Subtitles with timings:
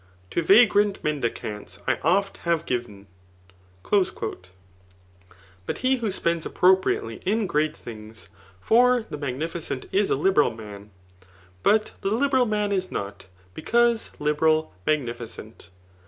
[0.31, 3.05] To vagrant mendicanu I oftbavc.giv'n;'
[5.67, 8.29] but he who spends appropriately in great things.
[8.59, 10.89] For the magnificent is a liberal man;
[11.61, 15.69] but the liberal man is not, because liberal, magnificent.